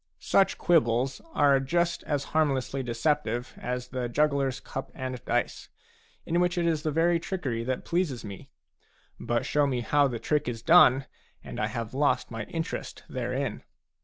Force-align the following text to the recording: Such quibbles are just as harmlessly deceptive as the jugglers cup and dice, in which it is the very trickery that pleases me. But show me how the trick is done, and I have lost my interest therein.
Such 0.17 0.57
quibbles 0.57 1.21
are 1.35 1.59
just 1.59 2.01
as 2.05 2.23
harmlessly 2.33 2.81
deceptive 2.81 3.53
as 3.57 3.89
the 3.89 4.09
jugglers 4.09 4.59
cup 4.59 4.89
and 4.95 5.23
dice, 5.25 5.69
in 6.25 6.39
which 6.39 6.57
it 6.57 6.65
is 6.65 6.81
the 6.81 6.89
very 6.89 7.19
trickery 7.19 7.63
that 7.65 7.85
pleases 7.85 8.25
me. 8.25 8.49
But 9.19 9.45
show 9.45 9.67
me 9.67 9.81
how 9.81 10.07
the 10.07 10.17
trick 10.17 10.47
is 10.47 10.63
done, 10.63 11.05
and 11.43 11.59
I 11.59 11.67
have 11.67 11.93
lost 11.93 12.31
my 12.31 12.45
interest 12.45 13.03
therein. 13.09 13.61